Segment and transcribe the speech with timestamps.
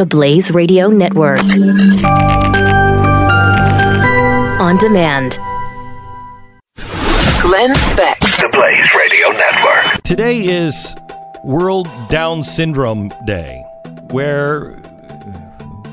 [0.00, 1.40] the Blaze Radio Network.
[4.58, 5.38] On demand.
[7.42, 8.18] Glenn Beck.
[8.18, 10.02] The Blaze Radio Network.
[10.02, 10.96] Today is
[11.44, 13.62] World Down Syndrome Day,
[14.10, 14.82] where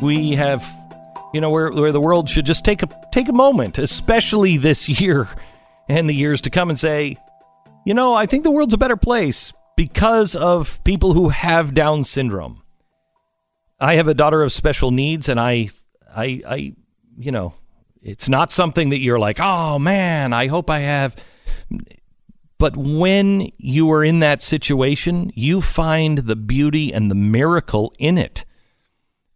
[0.00, 0.64] we have,
[1.34, 4.88] you know, where, where the world should just take a take a moment, especially this
[4.88, 5.26] year
[5.88, 7.16] and the years to come, and say,
[7.84, 12.04] you know, I think the world's a better place because of people who have Down
[12.04, 12.62] syndrome.
[13.78, 15.68] I have a daughter of special needs, and I,
[16.14, 16.74] I, I,
[17.18, 17.54] you know,
[18.02, 21.16] it's not something that you're like, oh man, I hope I have.
[22.58, 28.16] But when you are in that situation, you find the beauty and the miracle in
[28.16, 28.44] it.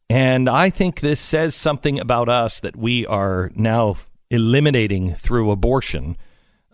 [0.09, 3.97] And I think this says something about us that we are now
[4.31, 6.17] eliminating through abortion,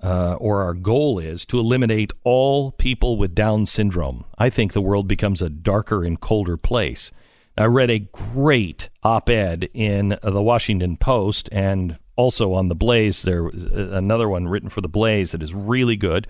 [0.02, 4.24] uh, or our goal is to eliminate all people with Down syndrome.
[4.38, 7.10] I think the world becomes a darker and colder place.
[7.58, 13.22] I read a great op ed in the Washington Post and also on the Blaze.
[13.22, 16.26] There was another one written for the Blaze that is really good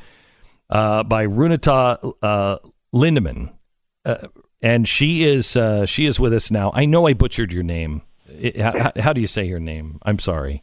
[0.71, 2.59] uh, by Runita uh,
[2.95, 3.55] Lindeman.
[4.05, 4.29] Uh,
[4.63, 6.71] and she is uh, she is with us now.
[6.75, 8.03] I know I butchered your name.
[8.29, 9.99] It, how, how, do you say your name?
[10.03, 10.63] I'm sorry.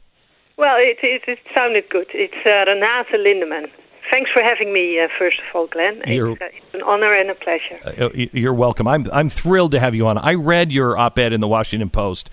[0.58, 2.08] Well, it, it, it sounded good.
[2.14, 3.70] It's uh, Renate Lindeman.
[4.10, 6.02] Thanks for having me, uh, first of all, Glenn.
[6.06, 7.80] It's, uh, it's, an honor and a pleasure.
[7.84, 8.88] Uh, you're welcome.
[8.88, 10.18] I'm I'm thrilled to have you on.
[10.18, 12.30] I read your op-ed in the Washington Post,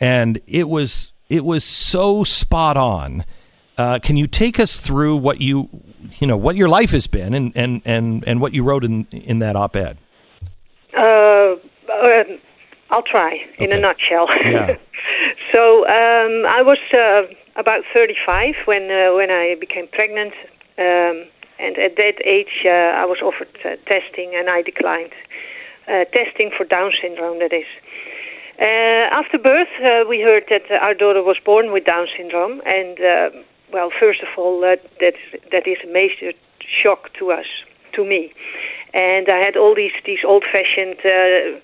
[0.00, 3.24] and it was it was so spot on.
[3.76, 5.68] Uh, can you take us through what you
[6.18, 9.06] you know what your life has been and and and, and what you wrote in
[9.10, 9.98] in that op-ed?
[10.96, 12.24] Uh, uh
[12.90, 14.28] I'll try in a nutshell.
[14.44, 14.76] Yeah.
[15.52, 17.22] so um, I was uh,
[17.56, 20.32] about 35 when uh, when I became pregnant
[20.78, 21.26] um,
[21.58, 25.12] and at that age, uh, I was offered uh, testing and I declined.
[25.88, 27.66] Uh, testing for Down syndrome, that is.
[28.60, 33.00] Uh, after birth, uh, we heard that our daughter was born with Down syndrome, and
[33.00, 33.30] uh,
[33.72, 36.32] well, first of all, that that is a major
[36.82, 37.46] shock to us,
[37.94, 38.32] to me,
[38.92, 41.58] and I had all these these old-fashioned uh,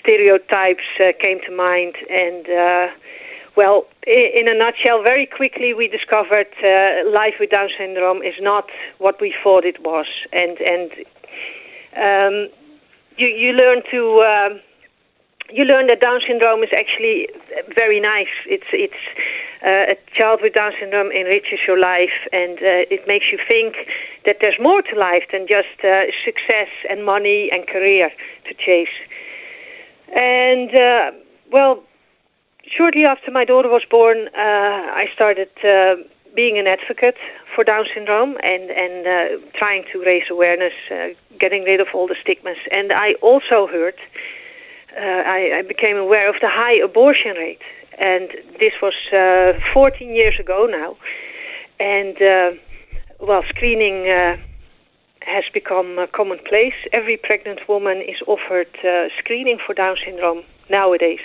[0.00, 0.84] stereotypes
[1.20, 2.46] came to mind, and
[3.56, 8.68] well, in a nutshell, very quickly we discovered uh, life with Down syndrome is not
[8.98, 10.90] what we thought it was, and and
[11.96, 12.50] um,
[13.16, 14.48] you you learn to uh,
[15.50, 17.28] you learn that Down syndrome is actually
[17.74, 18.32] very nice.
[18.46, 19.02] It's it's
[19.62, 23.76] uh, a child with Down syndrome enriches your life, and uh, it makes you think
[24.24, 28.10] that there's more to life than just uh, success and money and career
[28.48, 28.96] to chase.
[30.14, 31.10] And uh,
[31.50, 31.84] well
[32.66, 35.96] shortly after my daughter was born, uh, I started uh,
[36.34, 37.16] being an advocate
[37.54, 41.08] for Down syndrome and and uh, trying to raise awareness, uh,
[41.38, 42.56] getting rid of all the stigmas.
[42.70, 43.94] And I also heard,
[44.96, 47.62] uh, I, I became aware of the high abortion rate,
[47.98, 50.96] and this was uh, 14 years ago now.
[51.80, 52.58] And
[53.20, 54.06] well, screening
[55.20, 56.74] has become commonplace.
[56.92, 58.68] Every pregnant woman is offered
[59.18, 61.20] screening for Down syndrome nowadays.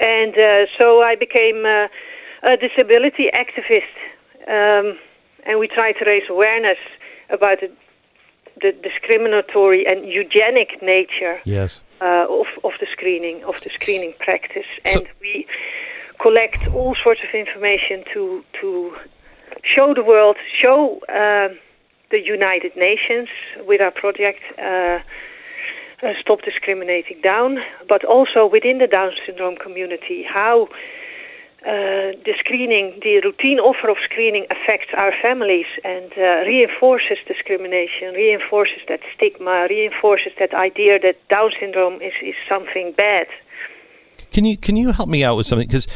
[0.00, 1.88] And uh, so I became uh,
[2.42, 3.94] a disability activist,
[4.48, 4.98] um,
[5.44, 6.78] and we tried to raise awareness
[7.28, 7.70] about the,
[8.62, 11.82] the discriminatory and eugenic nature yes.
[12.00, 14.64] uh, of, of the screening, of the screening practice.
[14.86, 15.46] So, and we
[16.18, 18.96] collect all sorts of information to, to
[19.62, 21.54] show the world, show uh,
[22.10, 23.28] the United Nations
[23.66, 24.40] with our project
[26.02, 30.68] uh, stop discriminating down, but also within the Down syndrome community, how
[31.62, 38.14] uh, the screening, the routine offer of screening affects our families and uh, reinforces discrimination,
[38.14, 43.26] reinforces that stigma, reinforces that idea that Down syndrome is, is something bad.
[44.32, 45.66] Can you can you help me out with something?
[45.66, 45.86] Because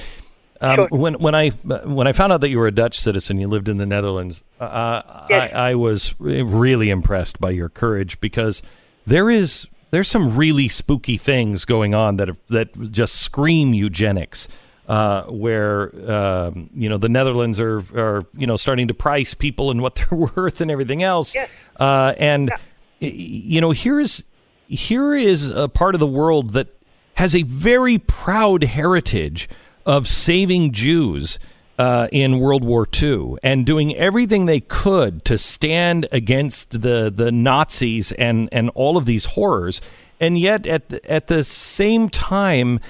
[0.61, 0.89] um, sure.
[0.91, 3.69] when when I when I found out that you were a Dutch citizen, you lived
[3.69, 4.43] in the Netherlands.
[4.61, 5.53] Uh, yes.
[5.55, 8.63] I, I was really impressed by your courage because
[9.07, 14.49] there is there's some really spooky things going on that that just scream eugenics.
[14.87, 19.71] Uh, where um, you know the Netherlands are are you know starting to price people
[19.71, 21.49] and what they're worth and everything else, yes.
[21.81, 22.53] uh, and
[23.01, 23.09] yeah.
[23.09, 24.25] you know here is
[24.67, 26.69] here is a part of the world that
[27.15, 29.49] has a very proud heritage
[29.87, 31.39] of saving Jews
[31.79, 37.33] uh, in World War II and doing everything they could to stand against the the
[37.33, 39.81] Nazis and and all of these horrors,
[40.21, 42.81] and yet at the, at the same time,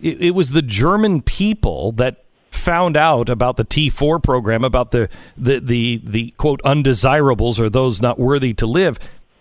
[0.00, 5.08] it, it was the German people that found out about the T4 program, about the,
[5.36, 8.98] the, the, the quote undesirables or those not worthy to live,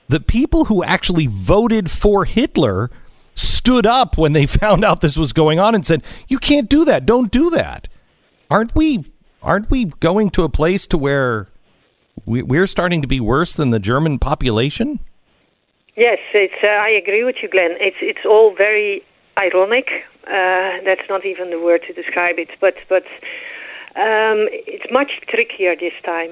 [0.07, 2.89] the people who actually voted for Hitler
[3.35, 6.83] stood up when they found out this was going on and said, "You can't do
[6.85, 7.05] that.
[7.05, 7.87] Don't do that."
[8.51, 9.05] Aren't we
[9.41, 11.47] aren't we going to a place to where
[12.25, 14.99] we, we're starting to be worse than the German population?
[15.95, 16.61] Yes, it's.
[16.61, 17.77] Uh, I agree with you, Glenn.
[17.79, 19.03] It's it's all very
[19.37, 19.87] ironic.
[20.27, 23.03] Uh, that's not even the word to describe it, but but
[23.95, 26.31] um, it's much trickier this time.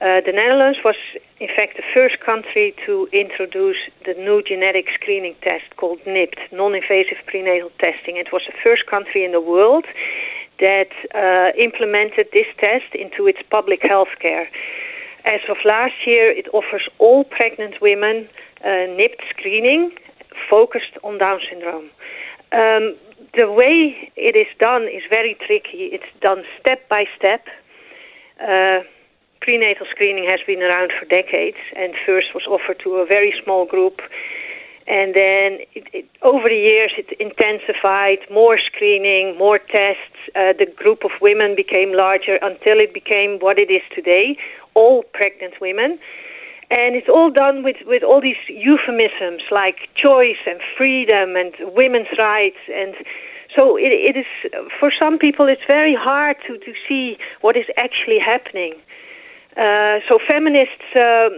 [0.00, 0.96] Uh, the Netherlands was,
[1.38, 3.76] in fact, the first country to introduce
[4.06, 8.16] the new genetic screening test called NIPT, non-invasive prenatal testing.
[8.16, 9.84] It was the first country in the world
[10.60, 14.48] that uh, implemented this test into its public health care.
[15.24, 18.28] As of last year, it offers all pregnant women
[18.64, 19.90] uh, NIPT screening
[20.48, 21.90] focused on Down syndrome.
[22.52, 22.96] Um,
[23.34, 25.90] the way it is done is very tricky.
[25.92, 27.46] It's done step by step.
[28.40, 28.80] Uh,
[29.40, 33.66] prenatal screening has been around for decades and first was offered to a very small
[33.66, 34.00] group.
[34.86, 40.18] And then it, it, over the years, it intensified more screening, more tests.
[40.34, 44.36] Uh, the group of women became larger until it became what it is today
[44.74, 45.98] all pregnant women.
[46.70, 52.06] And it's all done with, with all these euphemisms like choice and freedom and women's
[52.16, 52.62] rights.
[52.72, 52.94] And
[53.54, 54.26] so it, it is,
[54.78, 58.74] for some people, it's very hard to, to see what is actually happening.
[59.56, 61.32] Uh, so feminists um,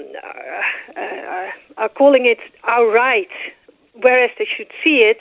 [0.96, 3.32] uh, are calling it our right,
[4.00, 5.18] whereas they should see it.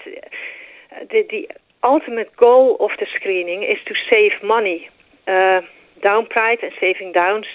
[1.10, 1.48] The, the
[1.84, 4.90] ultimate goal of the screening is to save money.
[5.28, 5.62] Uh,
[6.04, 7.46] and Saving Downs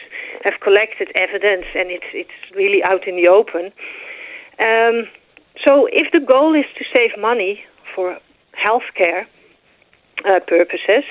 [0.45, 3.73] have collected evidence, and it's it's really out in the open.
[4.59, 5.09] Um,
[5.65, 8.19] so, if the goal is to save money for
[8.55, 9.27] healthcare
[10.25, 11.05] uh, purposes,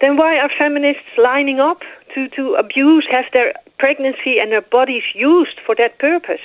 [0.00, 1.80] then why are feminists lining up
[2.16, 6.44] to to abuse, have their pregnancy and their bodies used for that purpose?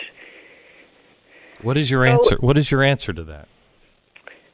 [1.62, 2.35] What is your So- answer?
[2.47, 3.47] What is your answer to that?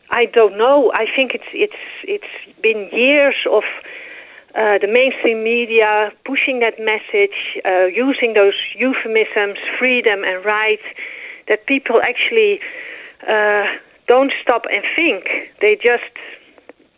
[0.10, 0.92] I don't know.
[0.94, 1.84] I think it's it's
[2.16, 3.64] it's been years of
[4.56, 10.88] uh, the mainstream media pushing that message, uh, using those euphemisms, freedom and rights,
[11.50, 12.60] that people actually
[13.28, 13.66] uh,
[14.08, 15.26] don't stop and think.
[15.62, 16.14] They just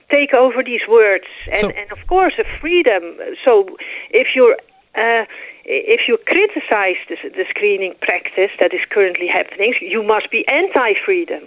[0.10, 3.04] take over these words, and, So- and of course, a freedom.
[3.46, 3.78] So
[4.12, 4.58] if you're
[4.96, 5.26] uh,
[5.66, 11.44] if you criticize the, the screening practice that is currently happening, you must be anti-freedom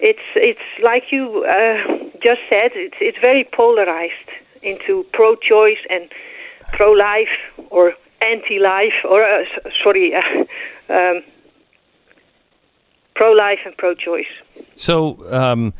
[0.00, 2.72] it's it's like you uh, just said.
[2.74, 4.30] It's it's very polarized
[4.62, 6.10] into pro-choice and
[6.72, 7.34] pro-life
[7.70, 10.20] or anti-life, or uh, s- sorry, uh,
[10.92, 11.22] um,
[13.14, 14.26] pro-life and pro-choice.
[14.76, 15.72] So, um,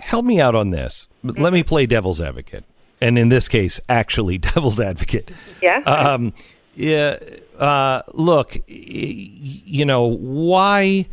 [0.00, 1.08] help me out on this.
[1.22, 2.64] Let me play devil's advocate,
[3.00, 5.30] and in this case, actually devil's advocate.
[5.62, 5.78] Yeah.
[5.80, 6.32] Um,
[6.74, 7.18] yeah.
[7.58, 11.06] Uh, look, you know why?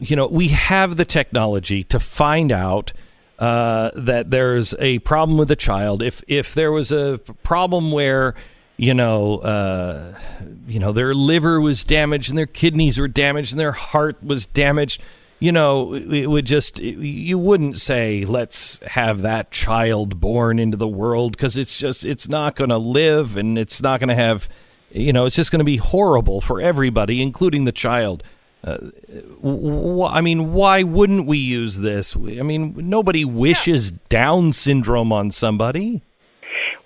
[0.00, 2.92] You know we have the technology to find out
[3.38, 6.02] uh, that there's a problem with the child.
[6.02, 8.34] If if there was a problem where
[8.76, 10.18] you know uh,
[10.66, 14.46] you know their liver was damaged and their kidneys were damaged and their heart was
[14.46, 15.00] damaged.
[15.44, 20.88] You know, it would just, you wouldn't say, let's have that child born into the
[20.88, 24.48] world because it's just, it's not going to live and it's not going to have,
[24.90, 28.22] you know, it's just going to be horrible for everybody, including the child.
[28.64, 28.78] Uh,
[29.42, 32.16] wh- I mean, why wouldn't we use this?
[32.16, 36.00] I mean, nobody wishes Down syndrome on somebody.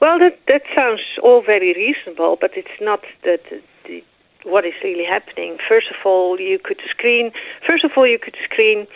[0.00, 3.38] Well, that that sounds all very reasonable, but it's not the,
[3.84, 4.02] the
[4.44, 5.58] what is really happening.
[5.68, 7.32] First of all, you could screen.
[7.66, 8.86] First of all, you could screen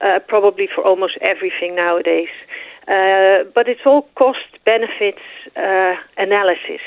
[0.00, 2.28] uh, probably for almost everything nowadays,
[2.88, 5.22] uh, but it's all cost benefits
[5.56, 6.82] uh, analysis.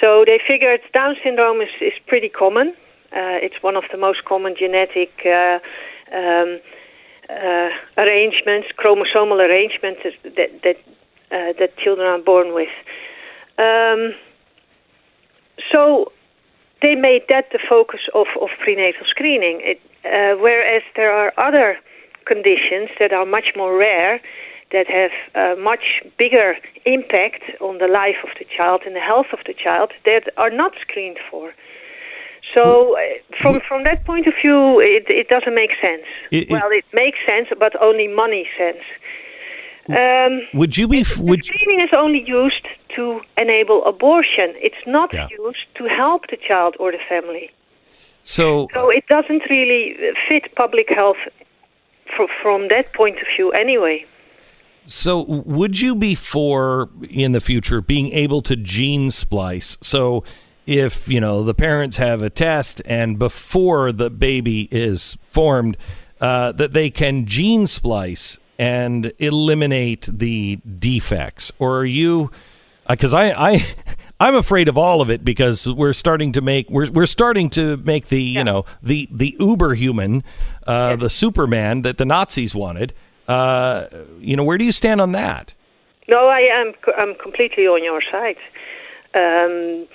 [0.00, 2.74] So they figured Down syndrome is is pretty common.
[3.12, 5.12] Uh, it's one of the most common genetic.
[5.24, 5.58] Uh,
[6.12, 6.60] um,
[7.30, 10.76] uh, arrangements, chromosomal arrangements that that
[11.30, 12.68] that children are born with.
[13.58, 14.14] Um,
[15.72, 16.12] so
[16.84, 21.68] they made that the focus of, of prenatal screening, it, uh, whereas there are other
[22.32, 24.20] conditions that are much more rare
[24.74, 25.84] that have a much
[26.18, 26.48] bigger
[26.84, 30.50] impact on the life of the child and the health of the child that are
[30.62, 31.52] not screened for.
[32.54, 32.62] So,
[32.96, 33.00] uh,
[33.40, 36.06] from from that point of view, it, it doesn't make sense.
[36.30, 38.84] It- well, it makes sense, but only money sense.
[39.88, 41.04] Um, Would you be?
[41.18, 44.54] Would screening is only used to enable abortion.
[44.56, 45.28] It's not Yeah.
[45.30, 47.50] used to help the child or the family.
[48.22, 48.68] so?
[48.72, 49.96] So it doesn't really
[50.28, 51.18] fit public health
[52.16, 54.06] fr- from that point of view, anyway.
[54.86, 59.78] So, would you be for in the future being able to gene splice?
[59.80, 60.24] So,
[60.66, 65.76] if you know the parents have a test and before the baby is formed,
[66.20, 72.30] uh, that they can gene splice and eliminate the defects, or are you?
[72.88, 73.66] Because I, I,
[74.20, 77.76] I'm afraid of all of it because we're starting to make we're we're starting to
[77.78, 80.22] make the you know the the uber human,
[80.66, 82.94] uh, the Superman that the Nazis wanted.
[83.26, 83.86] Uh,
[84.18, 85.54] you know, where do you stand on that?
[86.08, 86.74] No, I am.
[86.96, 88.36] I'm completely on your side.
[89.14, 89.86] Um,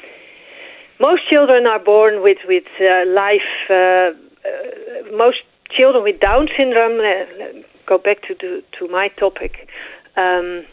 [1.00, 3.42] most children are born with with uh, life.
[3.70, 5.40] Uh, uh, most
[5.72, 7.00] children with Down syndrome.
[7.00, 9.70] Uh, go back to to, to my topic.
[10.18, 10.66] Um,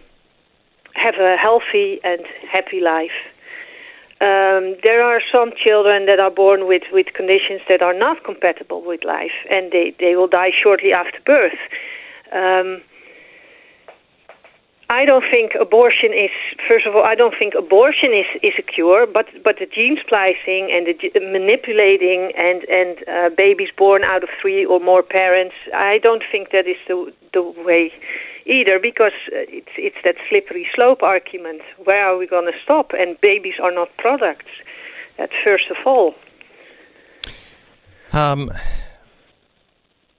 [0.96, 3.18] have a healthy and happy life.
[4.18, 8.82] Um, there are some children that are born with, with conditions that are not compatible
[8.82, 11.60] with life, and they, they will die shortly after birth.
[12.32, 12.80] Um,
[14.88, 16.30] I don't think abortion is,
[16.66, 19.98] first of all, I don't think abortion is, is a cure, but, but the gene
[20.00, 25.02] splicing and the g- manipulating and, and uh, babies born out of three or more
[25.02, 27.92] parents, I don't think that is the, the way
[28.46, 31.62] either because uh, it's, it's that slippery slope argument.
[31.84, 32.92] Where are we going to stop?
[32.98, 34.46] And babies are not products.
[35.18, 36.14] That's first of all.
[38.12, 38.50] Um,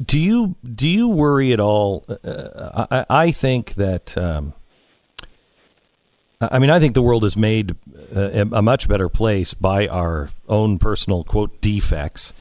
[0.03, 2.05] do you do you worry at all?
[2.23, 4.53] Uh, I, I think that um,
[6.39, 7.75] I mean I think the world is made
[8.13, 12.33] a, a much better place by our own personal quote defects,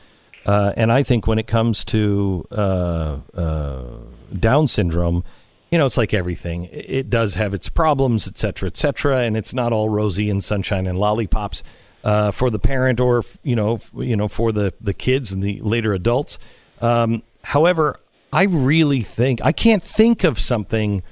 [0.45, 3.85] uh, and I think when it comes to uh, uh
[4.39, 5.25] Down syndrome,
[5.77, 6.71] you know, it's like everything.
[6.73, 10.43] It does have its problems, et cetera, et cetera, and it's not all rosy and
[10.43, 11.63] sunshine and lollipops
[12.03, 15.61] uh, for the parent or you know, you know, for the the kids and the
[15.61, 16.39] later adults.
[16.81, 18.01] Um, However,
[18.33, 21.05] I really think I can't think of something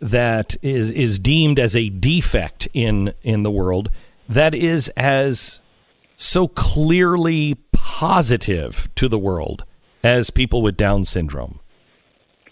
[0.00, 3.90] that is is deemed as a defect in in the world
[4.26, 5.60] that is as
[6.16, 9.64] so clearly positive to the world
[10.02, 11.60] as people with Down syndrome.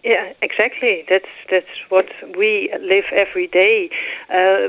[0.04, 1.04] Yeah, exactly.
[1.08, 2.06] That's that's what
[2.36, 3.88] we live every day.
[4.28, 4.68] Uh,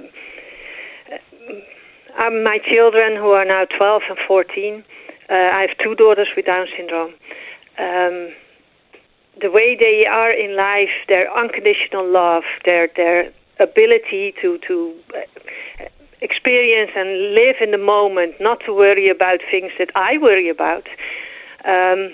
[2.22, 4.84] um, my children, who are now 12 and 14,
[5.30, 7.14] uh, I have two daughters with Down syndrome.
[7.80, 8.30] Um,
[9.42, 15.86] the way they are in life, their unconditional love, their their ability to to uh,
[16.22, 20.88] experience and live in the moment, not to worry about things that I worry about.
[21.66, 22.14] Um,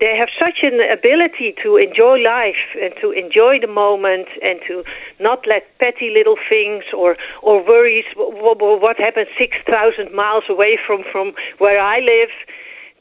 [0.00, 4.82] they have such an ability to enjoy life and to enjoy the moment and to
[5.20, 10.78] not let petty little things or or worries what, what happens six thousand miles away
[10.86, 12.32] from from where I live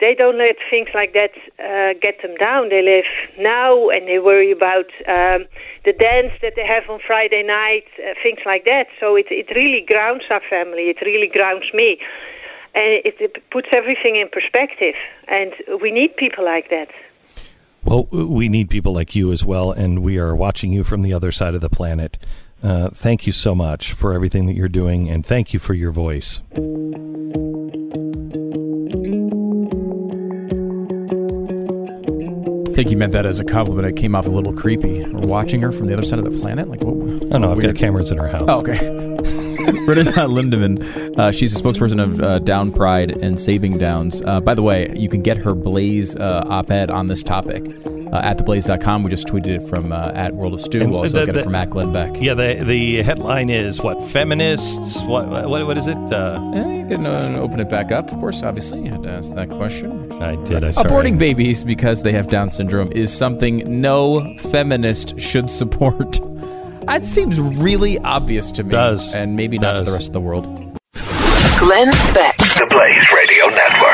[0.04, 1.32] they don't let things like that
[1.64, 2.68] uh, get them down.
[2.68, 3.08] They live
[3.40, 5.48] now and they worry about um,
[5.86, 8.88] the dance that they have on Friday night, uh, things like that.
[9.00, 10.92] So it, it really grounds our family.
[10.92, 12.00] It really grounds me.
[12.76, 14.96] And it, it puts everything in perspective.
[15.28, 16.90] And we need people like that.
[17.86, 21.12] Well, we need people like you as well, and we are watching you from the
[21.14, 22.18] other side of the planet.
[22.64, 25.92] Uh, thank you so much for everything that you're doing, and thank you for your
[25.92, 26.40] voice.
[32.66, 33.86] I think you meant that as a compliment.
[33.86, 35.06] It came off a little creepy.
[35.06, 36.70] We're watching her from the other side of the planet.
[36.70, 37.34] Like, what?
[37.34, 38.46] Oh no, I've got cameras in her house.
[38.48, 39.13] Oh, okay.
[39.88, 44.22] Renata Lindeman, uh, she's a spokesperson of uh, Down Pride and Saving Downs.
[44.22, 47.64] Uh, by the way, you can get her Blaze uh, op-ed on this topic
[48.12, 49.04] uh, at theblaze.com.
[49.04, 50.84] We just tweeted it from uh, at World of.
[50.84, 52.22] And We'll also the- get the- it from Matt Glenn Beck.
[52.22, 55.02] Yeah, the the headline is what feminists.
[55.04, 55.98] What what, what is it?
[56.12, 58.84] Uh, Eh, you can uh, open it back up, of course, obviously.
[58.84, 60.12] You had to ask that question.
[60.22, 60.64] I did.
[60.64, 60.72] I.
[60.72, 66.20] Aborting babies because they have Down syndrome is something no feminist should support.
[66.86, 68.70] That seems really obvious to me.
[68.72, 69.14] Does.
[69.14, 69.86] And maybe not to Does.
[69.88, 70.46] the rest of the world.
[71.60, 72.38] Glenn Beck.
[72.38, 73.94] The Blaze Radio Network.